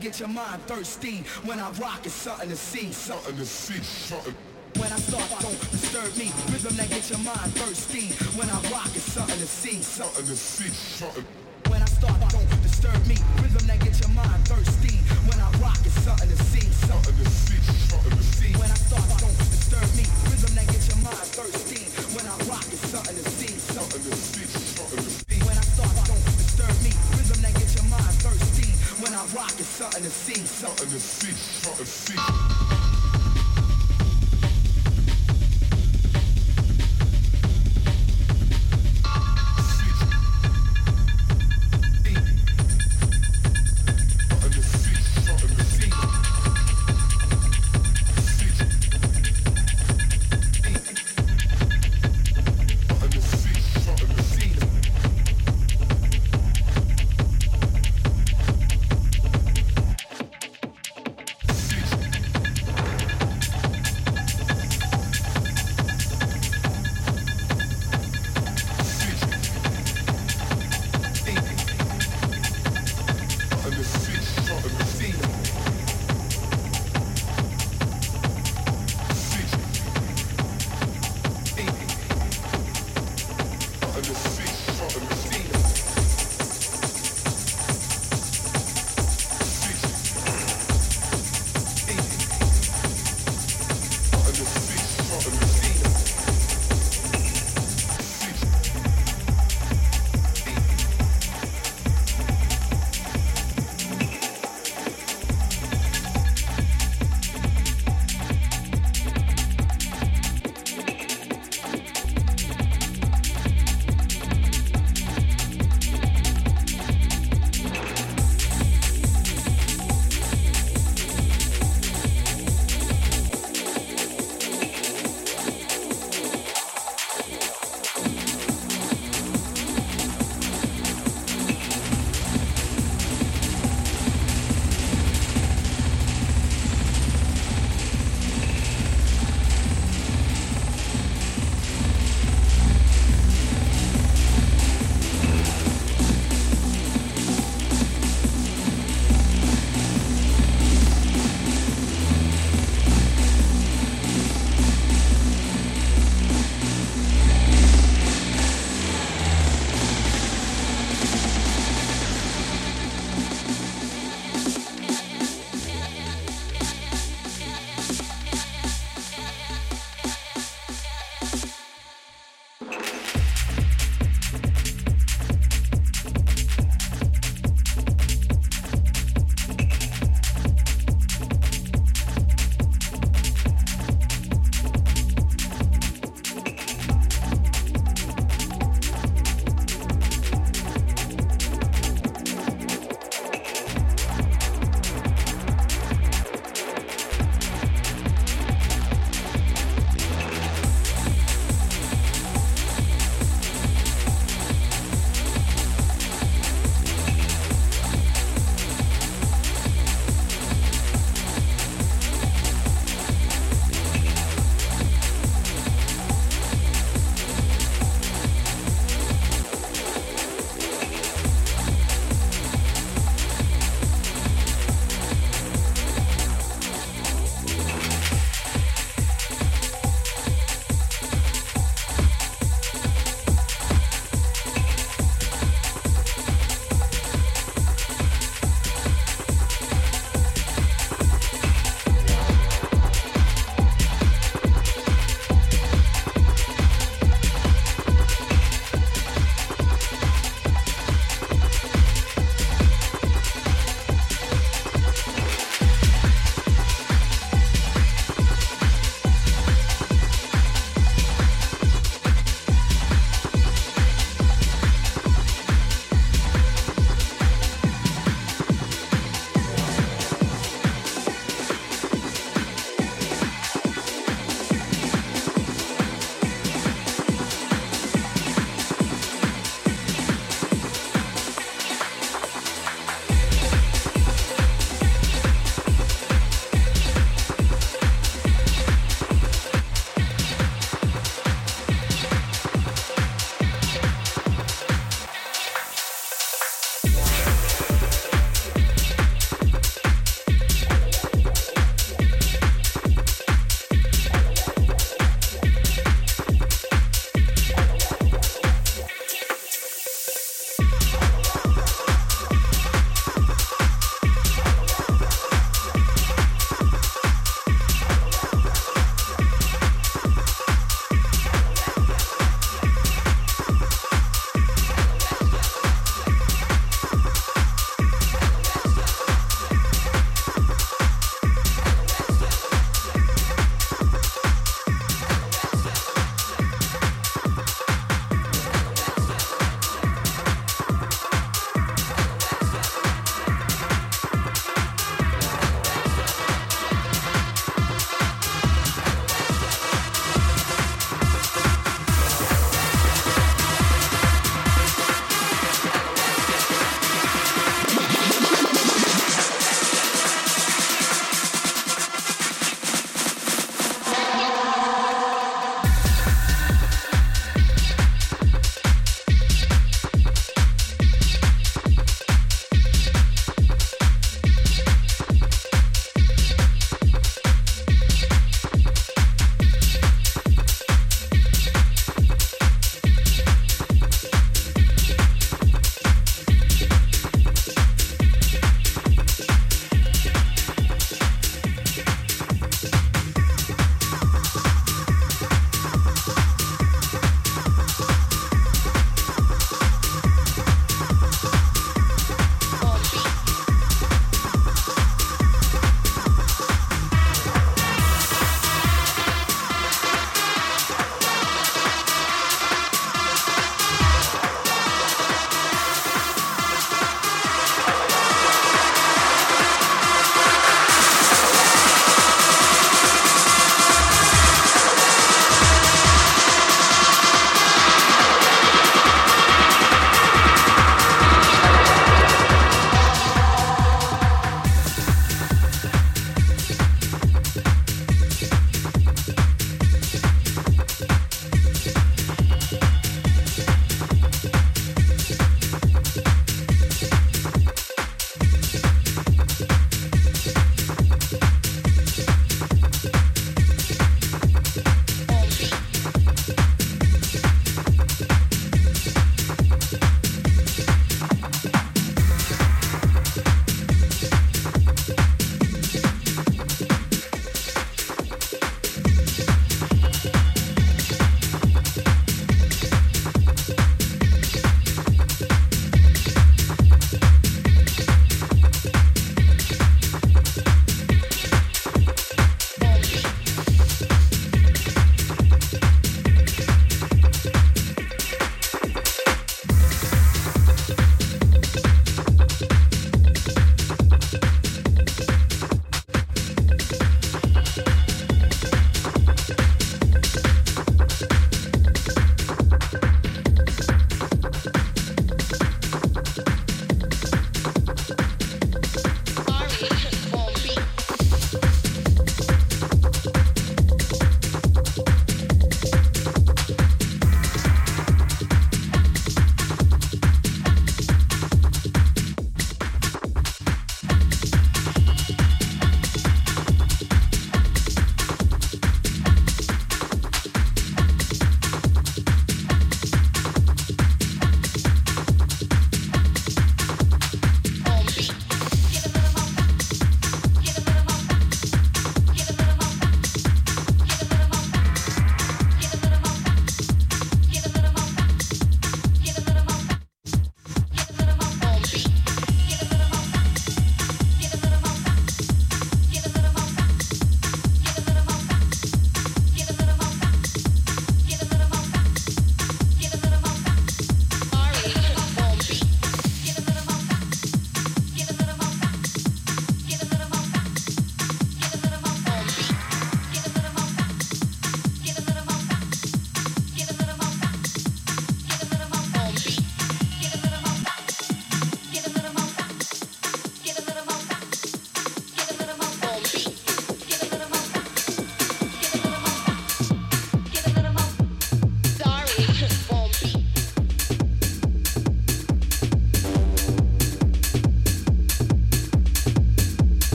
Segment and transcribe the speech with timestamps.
[0.00, 1.18] Get your mind thirsty.
[1.44, 4.34] When I rock, it's something to see, something to see, something.
[4.78, 6.32] When I start, don't disturb me.
[6.50, 8.08] Rhythm that gets your mind thirsty.
[8.36, 11.41] When I rock, it's something to see, something to see, something.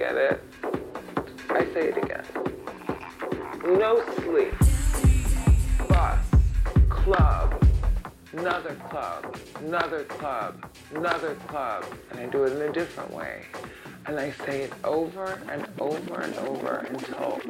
[0.00, 0.40] It,
[1.50, 2.24] I say it again.
[3.64, 4.54] No sleep,
[5.88, 6.18] bus,
[6.88, 7.64] club,
[8.32, 11.84] another club, another club, another club.
[12.10, 13.42] And I do it in a different way.
[14.06, 17.40] And I say it over and over and over until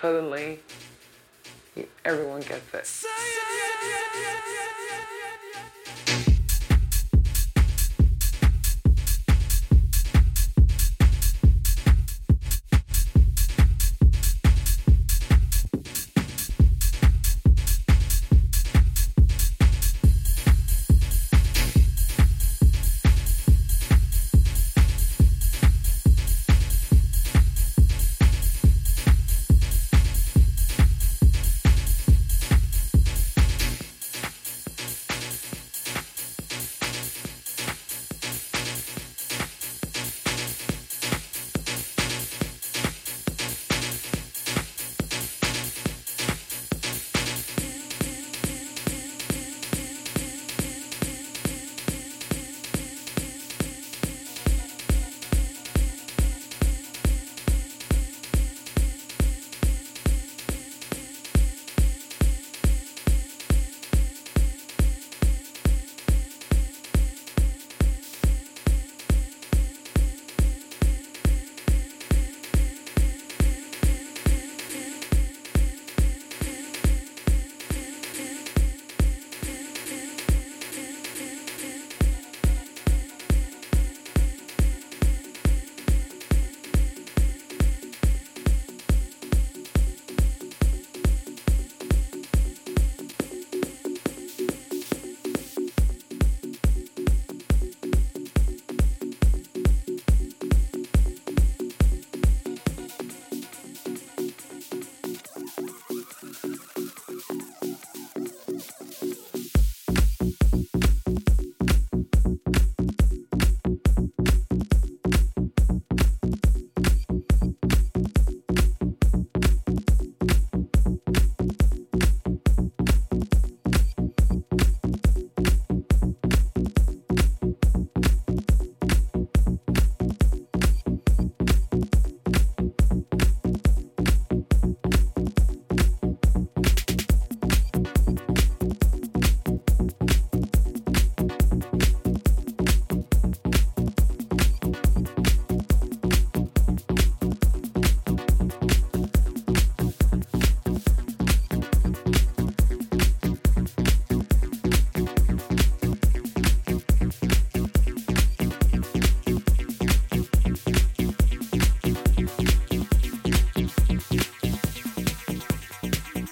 [0.00, 0.60] suddenly
[2.04, 3.06] everyone gets it.